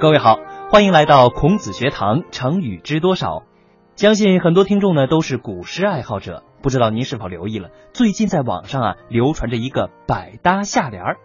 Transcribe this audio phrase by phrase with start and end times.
[0.00, 0.38] 各位好，
[0.70, 3.42] 欢迎来到孔子学堂，成语知多少？
[3.96, 7.70] 相信很多听众呢都是古诗爱好者，不知道您是否留意了？
[7.92, 11.16] 最近在网上啊流传着一个百搭下联儿。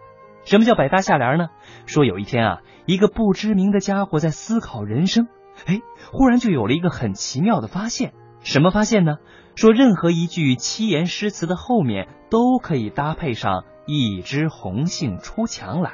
[0.44, 1.50] 什么叫百搭下联呢？
[1.86, 5.28] 说有一天啊，一个不知名的家伙在思考人生，
[5.66, 5.80] 哎，
[6.10, 8.12] 忽然就有了一个很奇妙的发现。
[8.40, 9.18] 什么发现呢？
[9.54, 15.92] 说任何一句七言诗词的后面都可以搭配上一枝红杏出墙来，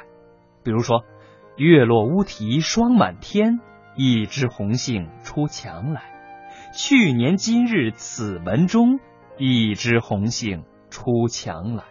[0.63, 1.03] 比如说。
[1.57, 3.59] 月落乌啼霜满天，
[3.95, 6.01] 一枝红杏出墙来。
[6.73, 8.99] 去年今日此门中，
[9.37, 11.83] 一枝红杏出墙来。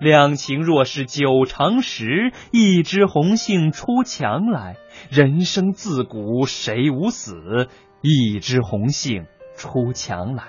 [0.00, 4.76] 两情若是久长时，一枝红杏出墙来。
[5.10, 7.68] 人生自古谁无死，
[8.02, 9.24] 一枝红杏
[9.56, 10.48] 出墙来。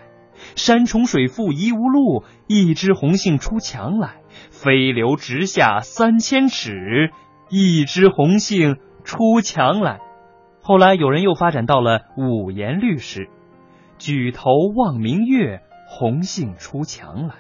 [0.56, 4.18] 山重水复疑无路，一枝红杏出墙来。
[4.52, 7.12] 飞流直下三千尺。
[7.50, 10.00] 一枝红杏出墙来。
[10.62, 13.30] 后来有人又发展到了五言律诗：
[13.98, 17.36] 举头望明月，红杏出墙来；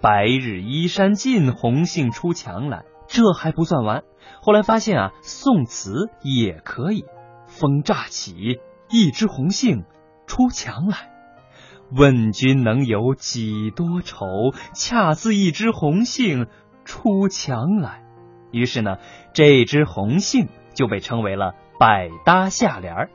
[0.00, 2.84] 白日依山尽，红杏出墙来。
[3.06, 4.02] 这还不算完，
[4.40, 7.04] 后来发现啊，宋词也可以。
[7.46, 8.58] 风乍起，
[8.90, 9.84] 一枝红杏
[10.26, 11.10] 出墙来。
[11.94, 14.24] 问君能有几多愁？
[14.74, 16.46] 恰似一枝红杏
[16.84, 18.02] 出墙来。
[18.52, 18.98] 于是呢，
[19.32, 23.10] 这支红杏就被称为了百搭下联儿。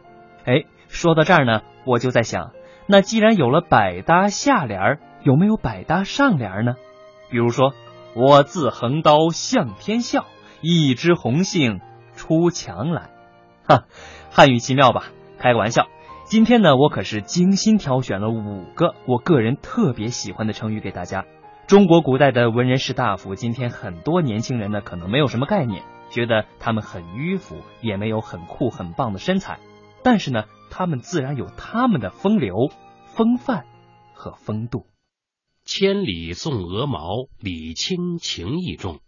[0.46, 2.52] 哎，说到这儿呢，我就在想，
[2.86, 6.76] 那既然有了百搭下联儿，有没有百搭上联儿呢？
[7.30, 7.74] 比如说，
[8.16, 10.26] 我自横刀向天笑，
[10.62, 11.82] 一枝红杏
[12.16, 13.10] 出墙来。
[13.68, 13.84] 哈，
[14.32, 15.04] 汉语奇妙吧？
[15.38, 15.88] 开个玩笑。
[16.24, 21.26] 今天呢，我可是精心挑选了五个我个人特别喜欢的成语给大家。
[21.68, 29.60] 中国古代的文人士大夫，今天很多年轻人呢，可能没有什么概念，觉得他们很迂腐，也没有很酷很棒的身材。
[30.02, 32.70] 但是呢，他们自然有他们的风流、
[33.04, 33.66] 风范
[34.14, 34.86] 和风度。
[35.66, 39.02] 千里送鹅毛，礼轻情意重。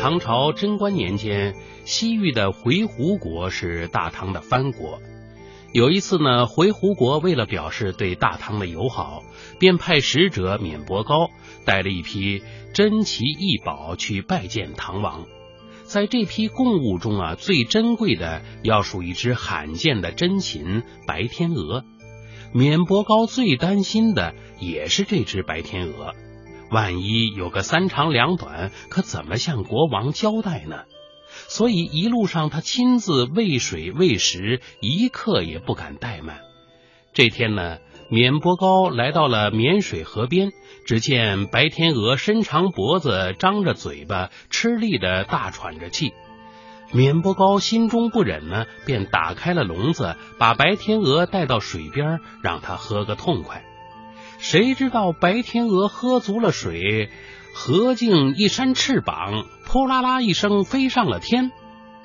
[0.00, 5.00] 唐朝贞观年间，西域的回鹘国是大唐的藩国。
[5.72, 9.22] 有一次呢，回鹘国为了表示对大唐的友好，
[9.60, 11.30] 便派使者免伯高
[11.64, 12.42] 带了一批
[12.74, 15.26] 珍奇异宝去拜见唐王。
[15.84, 21.84] 在这批贡物中啊，最珍贵的要数一只罕见的珍禽——白天鹅。
[22.52, 26.14] 免伯高最担心的也是这只白天鹅，
[26.72, 30.82] 万一有个三长两短，可怎么向国王交代呢？
[31.50, 36.42] 所以一路上，他亲自喂水喂食，一刻也不敢怠慢。
[37.12, 37.78] 这天呢，
[38.08, 40.52] 免伯高来到了沔水河边，
[40.86, 46.12] 只见白天鹅伸长脖子，张着嘴巴，吃力的大喘着气。
[46.92, 53.64] 免伯高心中不忍呢，便打开了笼子，把白天鹅带到水边，让它喝个痛快。
[54.38, 57.10] 谁知道白天鹅喝足了水。
[57.52, 61.50] 何静一扇翅膀，扑啦啦一声飞上了天。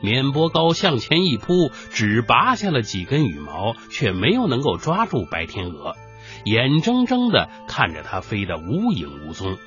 [0.02, 5.96] 免伯高向前一扑，只拔下了几根羽毛，却没有能够抓住白天鹅，
[6.44, 9.58] 眼睁睁的看着它飞得无影无踪。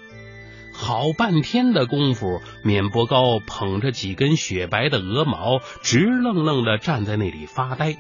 [0.72, 7.97] 好半天的功夫，免伯高捧着几根雪白的鹅毛，直愣愣的站在那里发呆，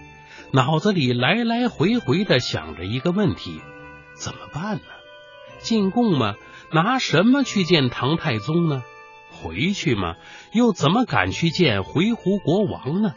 [0.52, 3.60] 脑子里来来回回的想着一个问题：
[4.14, 4.82] 怎么办呢？
[5.60, 6.34] 进贡吗？
[6.72, 8.82] 拿什么去见唐太宗呢？
[9.30, 10.16] 回去吗？
[10.52, 13.14] 又怎么敢去见回鹘国王呢？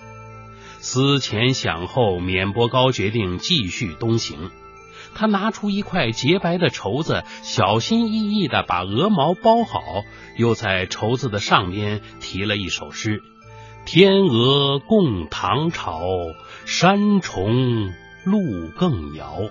[0.80, 4.52] 思前想后，免伯高决定继续东行。
[5.14, 9.82] 他拿出一块洁白的绸子，小心翼翼的把鹅毛包好，
[10.38, 13.22] 又在绸子的上边题了一首诗
[13.86, 16.02] ：“天鹅共唐朝，
[16.66, 17.92] 山重
[18.24, 19.42] 路更遥。”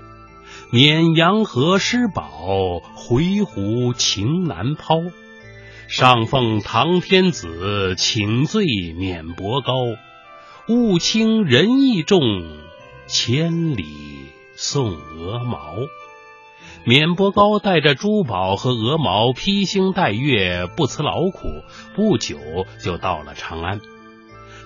[0.73, 5.01] 沔阳河失宝，回鹘情难抛。
[5.89, 8.65] 上奉唐天子，请罪
[8.97, 9.73] 免伯高。
[10.69, 12.23] 物轻人意重，
[13.09, 13.85] 千里
[14.55, 15.75] 送鹅毛。
[16.85, 21.49] 免伯高带着珠宝和鹅毛，披星戴月，不辞劳苦，
[21.97, 22.39] 不久
[22.81, 23.81] 就到了长安。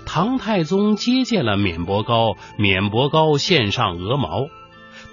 [0.05, 4.49] 唐太宗接见了免伯高，免伯高献上鹅毛。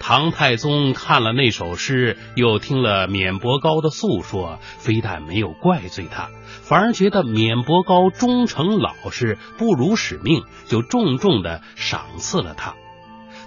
[0.01, 6.31] 唐太宗看了那首诗，又听了免伯高的诉说，非但没有怪罪他，
[6.63, 12.73] 反而觉得免伯高忠诚老实，不辱使命，就重重的赏赐了他。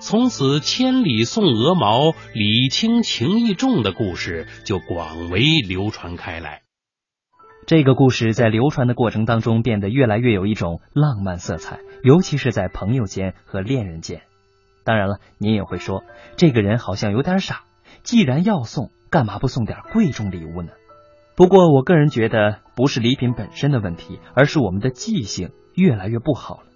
[0.00, 6.62] 从此，千里送鹅毛，礼轻情意重的故事就广为流传开来。
[7.66, 14.22] 这个故事在流传的过程当中变得越来越有一种浪漫色彩，尤其是在朋友间和恋人间。
[14.84, 16.04] 当然了，您也会说，
[16.36, 17.62] 这个人好像有点傻，
[18.02, 20.72] 既然要送，干嘛不送点贵重礼物呢？
[21.36, 26.66] 不过，我个人觉得不是礼品本身的问题，而是我们的记性越来越不好了。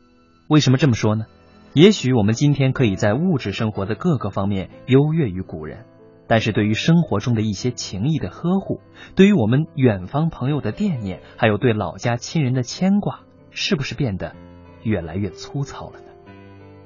[0.49, 1.27] 为什么这么说呢？
[1.75, 5.85] 也许我们今天可以在物质生活的各个方面优越于古人。
[6.27, 8.81] 但是对于生活中的一些情谊的呵护，
[9.15, 13.21] 对于我们远方朋友的惦念，还有对老家亲人的牵挂，
[13.51, 14.35] 是不是变得
[14.83, 16.01] 越来越粗糙了？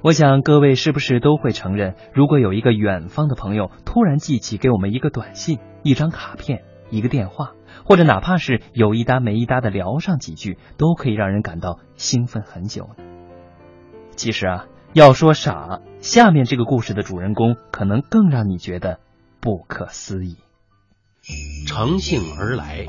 [0.03, 7.53] 我想各位是不是都会承认，如果有一个远方的朋友突然记起给我们一个短信、一张卡片、一个电话，
[7.85, 13.05] 或者哪怕是有一搭没一搭的聊上几句，都可以让人感到兴奋很久呢？
[14.17, 18.99] 其实啊，要说傻，下面这个故事的主人公可能更让你觉得。
[19.39, 20.37] 不可思议，
[21.67, 22.85] 乘兴而来。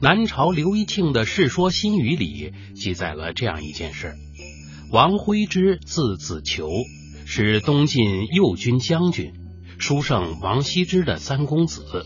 [0.00, 4.14] 南朝刘义庆的《世说新语》里记载了这样一件事：
[4.92, 6.68] 王徽之字子求，
[7.24, 9.32] 是东晋右军将军，
[9.78, 12.04] 书圣王羲之的三公子。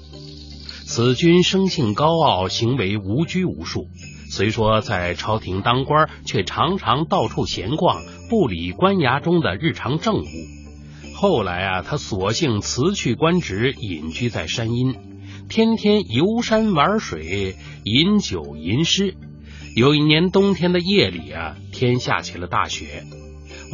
[0.85, 3.89] 此君生性高傲，行为无拘无束。
[4.31, 10.25] 虽说在朝廷当官，却常常到处闲逛，不理官衙中的日常政务。
[11.13, 14.95] 后来啊，他索性辞去官职，隐居在山阴，
[15.49, 19.17] 天天游山玩水，饮酒吟诗。
[19.77, 23.05] 有一年冬天的夜里啊，天下起了大雪。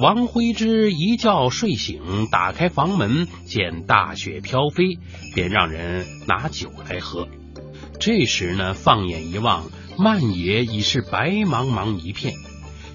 [0.01, 4.99] 王徽之一觉睡醒，打开房门，见大雪飘飞，
[5.33, 7.29] 便让人拿酒来喝。
[8.01, 12.35] 这时呢，放眼一望，漫野已是白茫茫一片。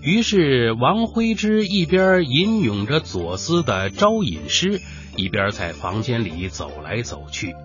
[0.01, 4.81] 于是，王徽之一边吟咏着左思的招隐诗，
[5.15, 7.55] 一边在房间里走来走去。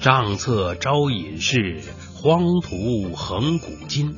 [0.00, 1.80] 帐侧招隐士，
[2.16, 4.16] 荒途横古今。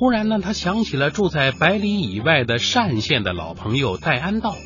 [0.00, 4.56] 忽然呢，他想起了住在百里以外的单县的老朋友戴安道，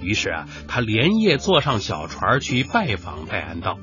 [0.00, 3.78] 于是啊，他连夜坐上小船去拜访戴安道。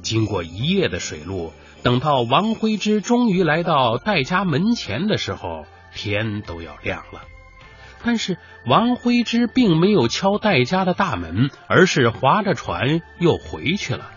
[0.00, 5.66] 经过一夜的水路，等到王徽之终于来到戴家门前的时候。
[5.94, 7.20] 天都要亮了，
[8.02, 14.10] 但是王徽之并没有敲戴家的大门，而是划着船又回去了。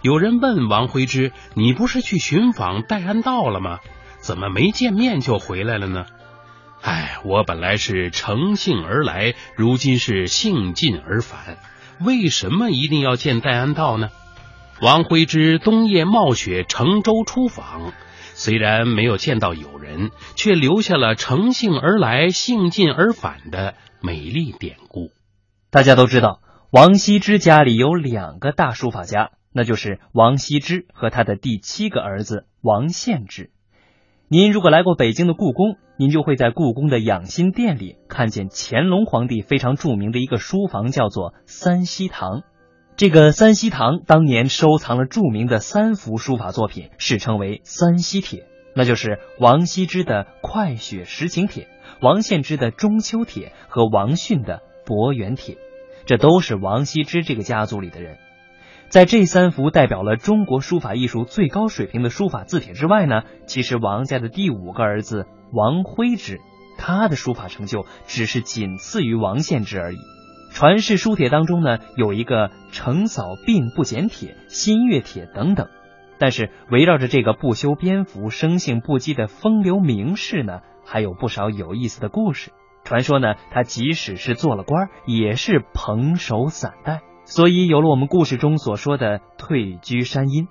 [0.00, 3.80] 有人问王徽之：“你不是去寻访戴安道了吗？
[4.20, 6.06] 怎么没见面就回来了呢？”
[6.80, 11.58] 哎，我本来是乘兴而来，如今是兴尽而返。
[12.00, 14.10] 为什么一定要见戴安道呢？
[14.80, 17.92] 王徽之冬夜冒雪乘舟出访。
[18.34, 25.10] 虽然没有见到友人，却留下了乘兴而来、兴尽而返的美丽典故。
[25.70, 33.50] 大家都知道，王羲之家里有两个大书法家，那就是王羲之和他的第七个儿子王献之。
[34.30, 42.42] 您如果来过北京的故宫，您就会在故宫的养心殿里看见乾隆皇帝非常著名的一个书房，叫做三希堂。
[42.94, 48.44] 这个三希堂当年收藏了著名的三幅书法作品，世称为三希帖，
[48.74, 51.64] 那就是王羲之的《快雪时晴帖》、
[52.02, 55.54] 王献之的《中秋帖》和王迅的《伯远帖》，
[56.04, 58.18] 这都是王羲之这个家族里的人。
[58.90, 66.40] 在这三幅代表了中国书法艺术最高水平的书法字帖之外呢，其实王家的第五个儿子王徽之，
[66.78, 69.98] 他的书法成就只是仅次于王献之而已。
[70.54, 75.68] 传世书帖当中呢，有一个成扫并不减帖、新月帖等等，
[76.18, 82.52] 但是围绕着这个不修边幅、生性不羁的风流名士呢，还有不少有意思的故事。
[82.84, 90.48] 传说呢，他即使是做了官，也是蓬首散带，所以有了我们故事中所说的退居山阴。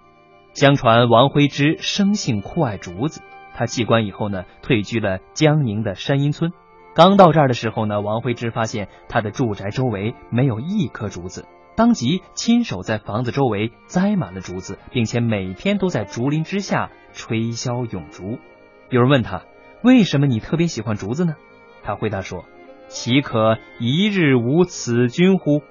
[0.53, 3.22] 相传王徽之生性酷爱竹子，
[3.55, 6.51] 他弃官以后呢，退居了江宁的山阴村。
[6.93, 18.38] 刚到这儿的时候呢，王徽之发现他的住宅周围没有一棵竹子，当即亲手在房子周围栽满了竹子，并且每天都在竹林之下吹箫咏竹。
[18.91, 19.46] 有人问他
[19.84, 21.34] 为什么你特别喜欢竹子呢？
[21.81, 22.46] 他回答说
[22.88, 25.63] ：“岂可一日无此君乎？”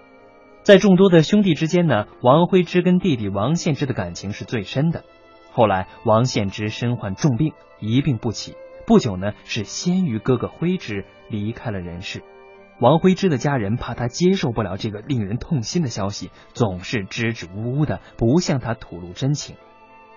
[0.67, 5.05] 在众多的兄弟之间呢，王徽之跟弟弟王献之的感情是最深的。
[5.53, 8.57] 后来王献之身患重病，一病不起。
[8.85, 12.25] 不久呢，是先于哥哥徽之离开了人世。
[12.81, 19.55] 王徽之的家人怕他接受不了这个令人痛心的消息，总是支支吾吾的，不向他吐露真情。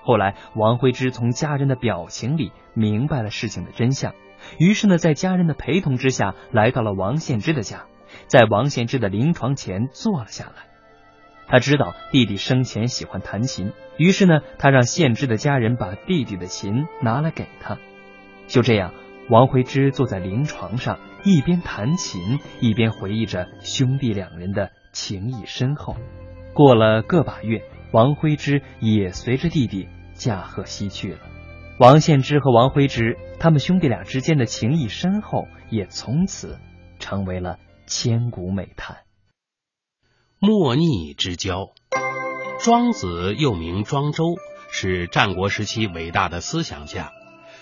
[0.01, 4.15] 后来，王徽之从家人的表情里明白了事情的真相，
[4.58, 7.86] 于是呢，在家人的陪同之下，来到了王献之的家，
[8.28, 10.68] 在王献之的灵床前坐了下来。
[11.48, 17.78] 他知道弟弟生前喜欢弹琴，于是呢，他让献之的家人把弟弟的琴拿来给他。
[18.46, 18.94] 就这样，
[19.30, 25.96] 王徽之坐在灵床上，一边弹琴，一边回忆着兄弟两人的情谊深厚。
[26.54, 31.20] 过了个把月，王徽之也随着弟弟驾鹤西去了。
[31.80, 36.60] 王献之和王徽之，他们兄弟俩之间的情谊深厚，也从此
[37.00, 37.58] 成为了
[37.89, 39.00] 千古美谈。
[40.38, 41.72] 莫逆之交，
[42.62, 44.36] 庄子又名庄周，
[44.72, 47.12] 是战国时期伟大的思想家。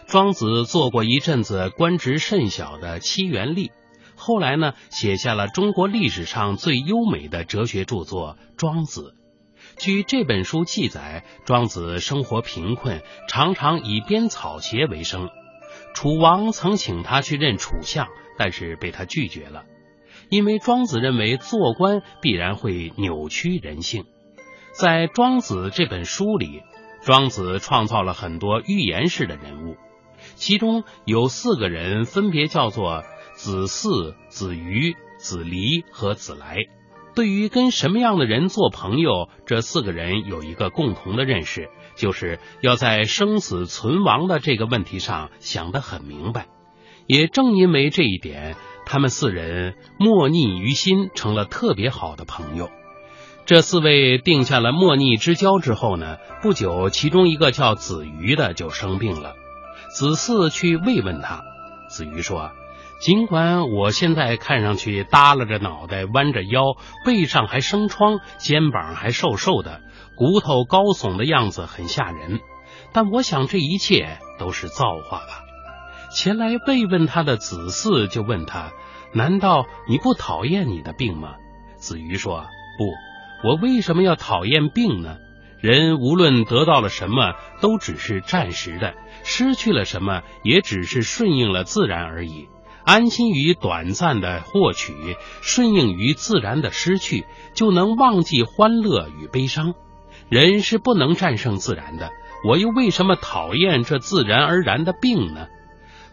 [0.05, 3.71] 庄子做过一阵子官职甚小的七元吏，
[4.17, 9.15] 后来呢，写下了中国历史上最优美的哲学著作《庄子》。
[9.81, 15.29] 据这本书记载，庄子生活贫困，常常以编草鞋为生。
[15.93, 18.07] 楚王曾请他去任楚相，
[18.37, 19.63] 但是被他拒绝了。
[20.29, 24.05] 因为庄子认为做官必然会扭曲人性，
[24.73, 26.61] 在《庄子》这本书里，
[27.01, 29.77] 庄子创造了很多寓言式的人物，
[30.35, 33.03] 其中有四个人分别叫做
[33.35, 36.57] 子嗣、子瑜、子离和子来。
[37.15, 46.47] 对于跟什么样的人做朋友，这四个人有一个共同的认识，就是要在生死存亡的这个问题上想得很明白。
[47.07, 48.57] 也正因为这一点。
[48.87, 52.69] 他们四人莫逆于心，成了特别好的朋友。
[53.45, 59.35] 这四位定下了莫逆之交之后呢，不久，其中一个叫子瑜的就生病了。
[59.89, 61.43] 子嗣去慰问他，
[61.89, 62.51] 子瑜说
[62.99, 66.75] ：“尽管我现在看上去耷拉着脑袋，弯着腰，
[67.05, 69.81] 背上还生疮，肩膀还瘦瘦的，
[70.17, 72.41] 骨头高耸的样子很吓人，
[72.91, 75.43] 但我想这一切都是造化吧。”
[76.09, 78.71] 前来慰问他的子嗣就问他
[79.13, 81.35] ：“难道你不讨厌你的病吗？”
[81.77, 82.45] 子瑜说
[82.77, 85.17] ：“不，我为什么要讨厌病呢？
[85.59, 92.47] 人无论得到了什么，都只是暂时的；失去了什么，也只是顺应了自然而已。
[92.83, 94.93] 安心于短暂的获取，
[95.41, 99.73] 顺应于自然的失去，就能忘记欢乐与悲伤。
[100.29, 102.11] 人是不能战胜自然的，
[102.47, 105.47] 我又为什么讨厌这自然而然的病呢？”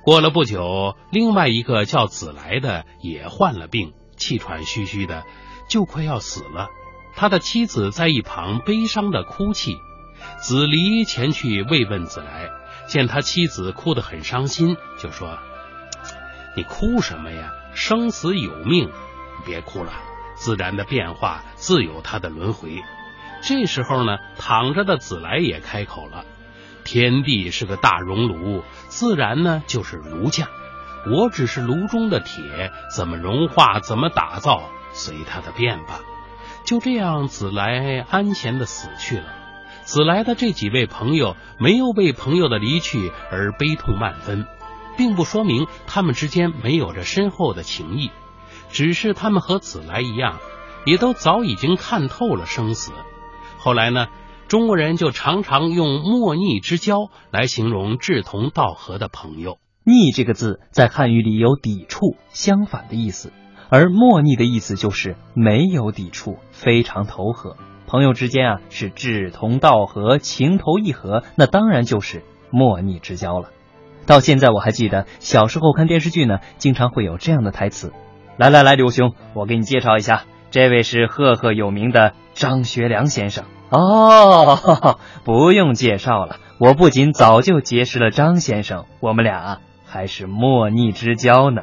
[0.05, 5.25] 过了不久，另外一个叫子来的也患了病，气喘吁吁的，
[5.67, 6.69] 就快要死了。
[7.17, 9.79] 他的妻子在一旁悲伤的哭泣。
[10.43, 12.51] 子离前去慰问子来，
[12.87, 15.39] 见他妻子哭得很伤心，就说
[16.55, 17.51] ：“你哭什么呀？
[17.75, 18.91] 生死有命，
[19.47, 19.93] 别哭了。
[20.35, 22.83] 自然的变化自有它的轮回。”
[23.41, 26.27] 这时候呢，躺着的子来也开口了。
[26.85, 30.49] 天地是个大熔炉，自然呢就是炉匠，
[31.07, 36.01] 我只是炉中的铁，怎么融化，怎么打造，随它的变吧。
[36.65, 39.25] 就这样，子来安闲的死去了。
[39.83, 44.47] 子来的这几位朋友没有为朋友的离去而悲痛万分，
[44.97, 48.11] 并不说明他们之间没有着深厚的情谊，
[48.71, 50.39] 只是他们和子来一样，
[50.87, 52.93] 也都早已经看透了生死。
[53.59, 54.07] 后来呢？
[54.55, 59.59] 中国人就常常用莫逆之交来形容志同道合的朋友。
[59.83, 63.33] 逆这个字在汉语里有抵触、相反的意思，
[63.69, 67.57] 而莫逆的意思就是没有抵触，非常投合。
[67.89, 73.49] 朋友之间啊是志同道合、情投意合，那当然就是莫逆之交了。
[74.07, 77.93] 到现在我还记得小时候看电视剧呢，经常会有这样的台词
[78.39, 83.47] ：“来来来，刘兄，我给你介绍一下，这位是赫赫有名的张学良先生。”
[83.77, 91.63] 哦， 不用介绍了，我不仅早就结识了张先生，我们俩还是莫逆之交呢。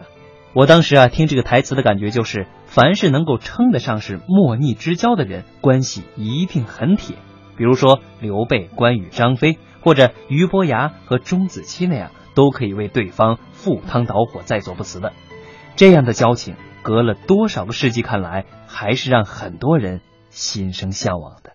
[0.53, 7.15] 我当时啊听这个台词的感觉就是，凡是能够称得上是莫逆之交的人，关系一定很铁。
[7.56, 15.13] 比如说刘备、关羽、张飞，或者俞伯牙和钟子期那样，都可以为对方赴汤蹈火，在所不辞的。
[15.77, 21.53] 这样的交情，隔了多少个世纪看来，还是让很多人心生向往的。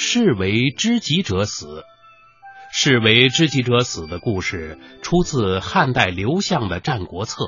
[0.00, 1.82] 士为知己者死，
[2.72, 7.44] 士为知己者死的故事出自汉代刘向的《战国策》。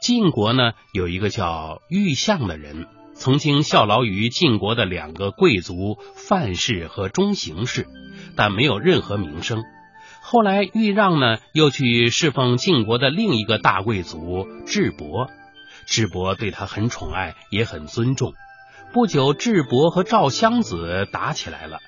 [0.00, 7.88] 晋国呢有一个叫玉相的人，曾经效劳于晋国的两个贵族范氏和中行氏，
[8.36, 9.64] 但没有任何名声。
[10.22, 15.28] 后来豫让呢又去侍奉晋国的另一个大贵族智伯，
[15.86, 18.32] 智伯对他很宠爱，也很尊重。
[18.92, 21.78] 不久，智伯和赵襄子打起来了。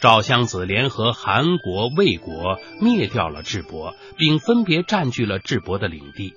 [0.00, 6.34] 赵襄子联合韩国、魏国灭掉了智伯，并分别占据了智伯的领地。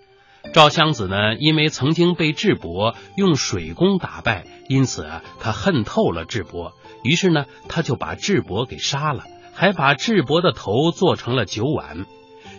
[0.54, 6.74] 赵襄子呢，因为曾经被智伯用水攻打败，因此啊，他恨透了智伯，
[7.04, 9.24] 于是呢，他就把智伯给杀了，
[9.56, 12.06] 还把智伯的头做成了酒碗。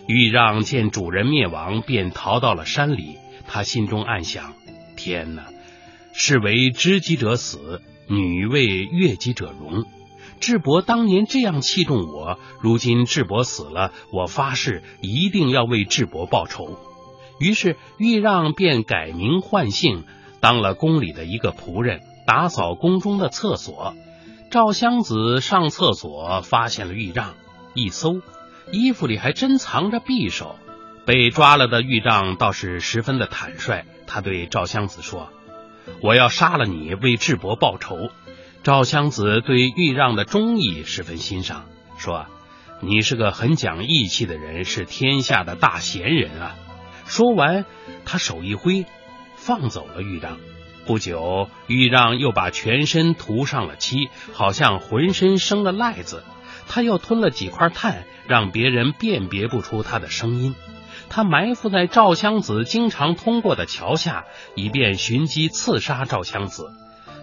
[0.05, 3.17] 豫让见主人灭亡，便逃到了山里。
[3.47, 4.53] 他心中暗想：
[4.97, 5.45] 天哪，
[6.13, 9.85] 是为知己者死，女为悦己者容。
[10.39, 16.77] 智伯当年这样器重我，如今智伯死了，我发誓一定要为智伯报仇。
[17.39, 20.03] 于是豫让便改名换姓，
[20.39, 23.95] 当了宫里的一个仆人，打扫宫中的厕所。
[24.51, 27.33] 赵襄子上厕所，发现了豫让，
[27.73, 28.21] 一搜，
[28.71, 30.57] 衣服里还真藏着匕首。
[31.05, 35.29] 被抓了的豫让倒是十分的坦率，他对赵襄子说
[36.01, 38.09] ：“我要杀了你，为智伯报仇。”
[38.63, 41.65] 赵襄子对豫让的忠义十分欣赏，
[41.97, 42.27] 说
[42.79, 46.55] ：“你是个很讲义气的人，是天下的大贤人啊。”
[47.05, 47.65] 说完，
[48.05, 48.85] 他手一挥，
[49.35, 50.37] 放走了豫让。
[50.85, 56.23] 不久，豫让又把全身涂上了漆，好像浑身生了癞子。
[56.67, 60.55] 他又吞了几块炭，让别人辨别不出他的声音。
[61.15, 66.71] 他埋伏在赵襄子经常通过的桥下，以便寻机刺杀赵襄子。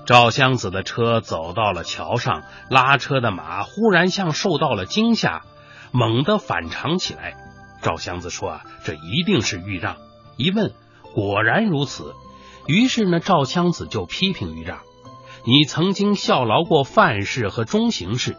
[0.07, 5.43] 赵襄子的车走到了桥上，拉车的马忽然像受到了惊吓，
[5.91, 7.35] 猛地反常起来。
[7.83, 9.97] 赵襄子说：“啊，这一定是豫让。”
[10.39, 10.73] 一问，
[11.13, 12.15] 果然如此。
[12.69, 14.83] 于是呢，赵襄子就批评豫让
[15.45, 18.37] ：“你曾经效劳过范氏和中行氏，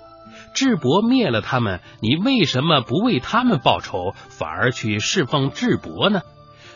[0.53, 6.21] 智伯灭了他们，你为什么不为他们报仇，反而去侍奉智伯呢？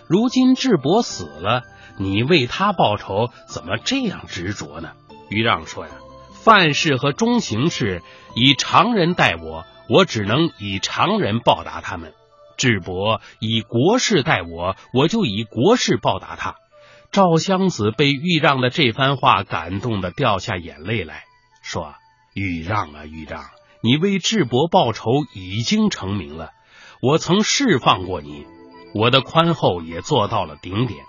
[0.07, 1.63] 如今智伯死了。”
[1.97, 4.91] 你为他报仇，怎么这样执着呢？
[5.29, 5.93] 于让说呀
[6.43, 8.01] ：“范氏和中行氏
[8.35, 12.11] 以常人待我，我只能以常人报答他们；
[12.57, 16.55] 智伯以国事待我，我就以国事报答他。”
[17.13, 21.23] 赵襄子被豫让的这番话感动的掉下眼泪来
[21.63, 21.95] 说
[22.35, 23.45] ：“豫让啊，豫让，
[23.85, 26.49] 你为智伯报仇已经成名了。
[27.03, 28.47] 我曾释放过你，
[28.95, 31.05] 我的宽厚也做到了顶点。”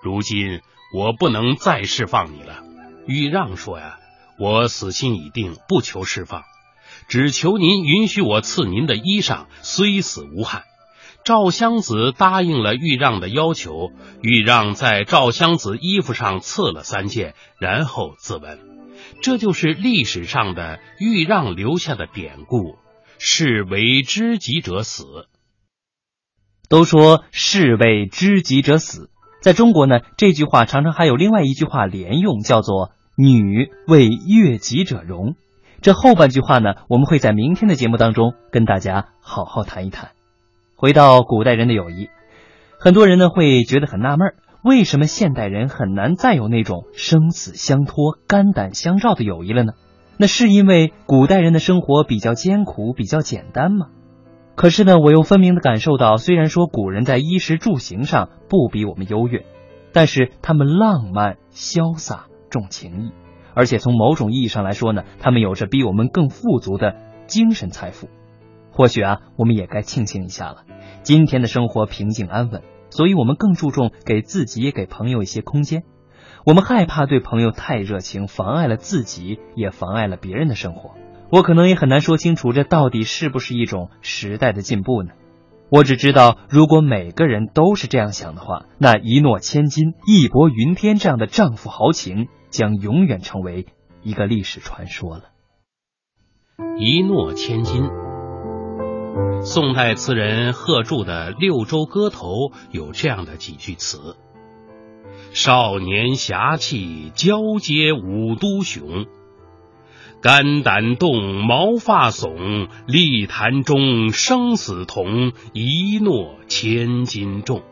[0.00, 0.60] 如今
[0.94, 2.62] 我不能再释放你了，
[3.08, 3.98] 豫让说呀，
[4.38, 6.44] 我死心已定，不求释放，
[7.08, 10.62] 只求您允许我赐您的衣裳，虽死无憾。
[11.24, 13.90] 赵襄子答应了豫让的要求，
[14.22, 18.69] 豫让在赵襄子衣服上刺了三箭，然后自刎。
[19.22, 22.78] 这就是历史上的豫让留下的典故：
[23.18, 25.28] 士为知己者死。
[26.70, 29.10] 都说士为知己者死。
[29.42, 35.34] 在中国呢，这句话常常还有另外一句话连用，叫做“女为悦己者容”。
[35.82, 40.12] 这后半句话呢，我们会在明天的节目当中跟大家好好谈一谈。
[40.76, 42.08] 回到古代人的友谊，
[42.78, 49.72] 很多人呢会觉得很纳闷，为什么现代人很难再有那种生死相托、肝胆相照的友谊了呢？
[50.18, 53.86] 那是因为古代人的生活比较艰苦、比较简单吗？
[54.56, 59.46] 可是呢，我又分明的感受到，虽然说古人在衣食住行上不比我们优越，
[59.94, 63.12] 但是他们浪漫、潇洒、重情义，
[63.54, 66.96] 而且从某种意义上来说呢，他们有着比我们更富足的
[67.26, 68.10] 精神财富。
[68.72, 70.64] 或许啊，我们也该庆幸一下了。
[71.02, 75.84] 今天的生活平静安稳，所以我们更注重给自己也给朋友一些空间。
[76.44, 80.94] 我们害怕对朋友太热情，妨碍了自己，也妨碍了别人的生活。
[81.30, 85.10] 我可能也很难说清楚，这到底是不是一种时代的进步呢？
[85.70, 93.66] 我只知道，如果每个人都是这样想的话，那一诺千金、义薄云天这样的丈夫豪情将永远成为
[94.02, 95.24] 一个历史传说了。
[96.78, 97.88] 一诺千金，
[99.42, 102.28] 宋代词人贺铸的《六州歌头》
[102.70, 104.16] 有这样的几句词
[105.32, 109.06] ：“少年侠气，交接五都雄。”
[110.20, 117.62] 肝胆动，毛发耸，立坛中生死同，一诺千金重。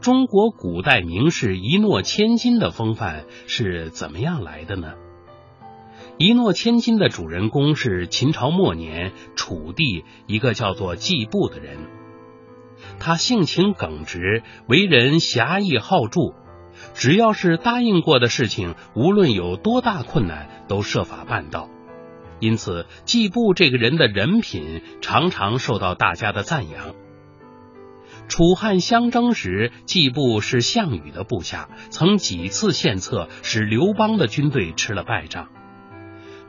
[0.00, 4.94] 中国古代名士一诺千金的风范是怎么样来的呢？
[6.18, 11.78] 一诺千金的主人公是秦朝末年楚地一个叫做季布的人，
[12.98, 16.34] 他性情耿直，为人侠义好助。
[16.94, 21.68] 只要是答应过的事情，无论有多大困难，都设法办到。
[22.40, 26.96] 因此，季布这个人的人品常常受到大家的赞扬。
[28.26, 35.48] 楚汉相争时，季布是项羽的部下，曾几次献策，使刘邦的军队吃了败仗。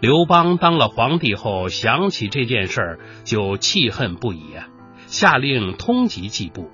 [0.01, 4.67] 刘邦当了皇帝后，想起这件事儿就气恨不已啊，
[5.07, 6.69] 下令通缉季布。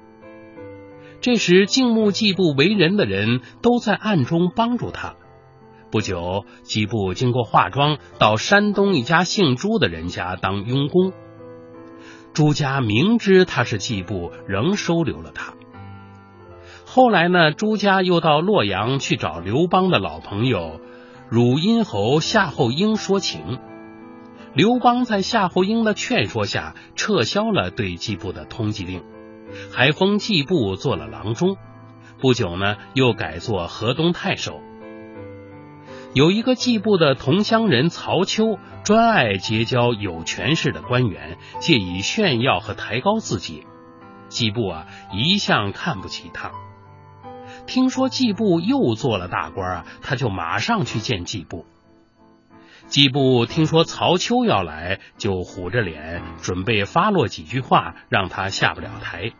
[1.21, 5.15] 这时，敬慕季布为人的人都在暗中帮助他。
[5.89, 11.11] 不久，季布经过化妆，到山东一家姓朱的人家当佣工。
[12.33, 15.53] 朱家明知他是季布，仍收留了他。
[16.85, 20.79] 后来呢，朱家又到洛阳去找刘邦的老朋友
[21.35, 23.59] 汝阴侯夏侯婴说情。
[24.53, 29.03] 刘邦在夏侯婴的劝说下，撤销了对季布的通缉令，
[29.69, 31.57] 还封季布做了郎中。
[32.21, 34.61] 不久呢，又改做河东太守。
[36.13, 43.65] 有一个季布的同乡人曹丘，专爱结交有权势的官员，借以炫耀和抬高自己。
[44.29, 46.53] 季布啊，一向看不起他。
[47.67, 51.65] 听说季布又做了大官啊，他就马上去见季布。
[52.87, 59.31] 季布听说曹丘要来，就虎着脸准备发落几句话，让他下不了台。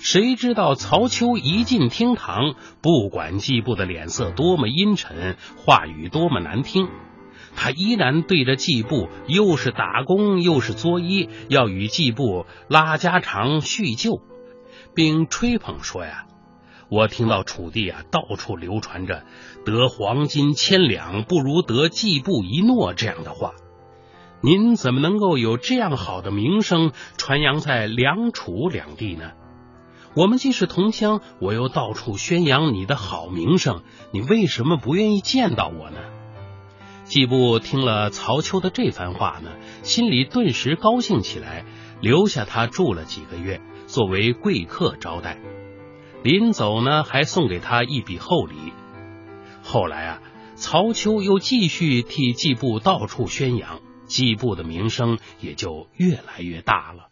[0.00, 6.88] 谁知道曹丘一进厅堂，不管季布的脸色多么阴沉，话语多么难听，
[7.56, 14.20] 他依然对着季布又是打工又是作揖，要与季布拉家常叙旧，
[14.94, 16.26] 并吹捧说呀
[16.88, 19.24] ：“我听到楚地啊，到处流传着
[19.64, 23.52] 得黄金千两不如得季布一诺这样的话，
[24.42, 29.32] 您怎么能够有这样好的名声传扬在梁楚两地呢？”
[30.16, 35.98] 我们既是同乡，我又到处宣扬你的好名声，你为什么不愿意见到我呢？
[37.02, 39.50] 季布听了曹丘的这番话呢，
[39.82, 41.64] 心里顿时高兴起来，
[42.00, 45.38] 留下他住了几个月，作为贵客招待。
[46.24, 48.72] 临走呢，还送给他一笔厚礼。
[49.62, 50.22] 后来啊，
[50.54, 57.08] 曹丘又继续替季布到处宣扬，季布的名声也就越来越大了。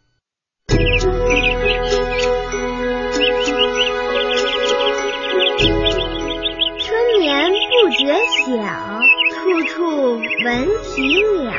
[6.79, 8.15] 春眠不觉
[8.47, 8.57] 晓，
[9.29, 11.03] 处处闻啼
[11.43, 11.53] 鸟，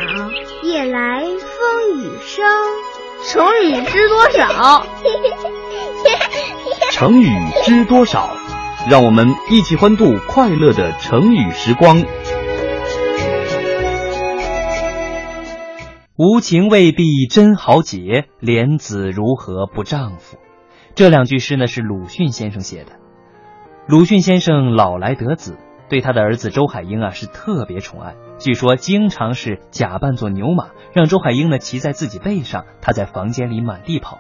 [0.64, 2.45] 夜来风雨声。
[3.27, 4.85] 成语知多少？
[7.05, 7.29] 成语
[7.64, 8.31] 知多少？
[8.88, 12.03] 让我们一起欢度快乐的成语时光。
[16.17, 20.38] 无情未必真豪杰，莲子如何不丈夫？
[20.95, 22.93] 这两句诗呢，是鲁迅先生写的。
[23.87, 25.59] 鲁迅先生老来得子。
[25.90, 34.17] 对他的儿子周海婴啊是特别宠爱，据说经常是假扮做牛马，让周海英呢骑在自己背上，他在房间里满地跑。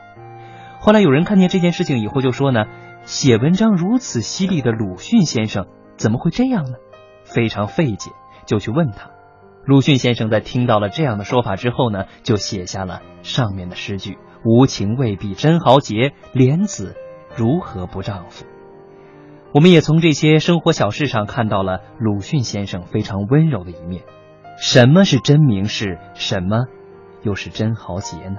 [0.84, 2.66] 后来有人看见这件事情以后就说呢，
[3.04, 5.66] 写文章如此犀利的鲁迅先生
[5.96, 6.76] 怎么会这样呢？
[7.24, 8.10] 非常费解，
[8.44, 9.10] 就去问他。
[9.64, 16.94] 鲁迅先生在听到了这样的说法之后呢，就写下了上面的诗句：“无情未必真豪杰，莲子
[17.34, 18.44] 如何不丈夫。”
[19.54, 24.02] 我们也从这些生活小事上看到了鲁迅先生非常温柔的一面。
[24.58, 25.98] 什么是真名士？
[26.12, 26.66] 什么
[27.22, 28.36] 又是真豪杰呢？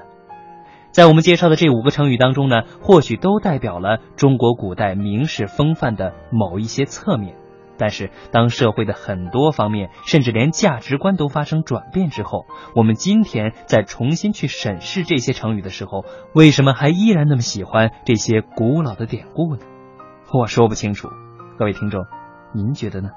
[0.96, 7.36] 在我们介绍的这五个成语当中呢，或许都代表了中国古代名士风范的某一些侧面。
[7.78, 12.46] 但是，当社会的很多方面，甚至连价值观都发生转变之后，
[12.78, 19.66] 我们今天再重新去审视这些成语的时候，为什么还依然那么喜欢这些古老的典故呢？
[20.32, 21.10] 我说不清楚，
[21.60, 22.06] 各位听众，
[22.54, 23.10] 您觉得呢？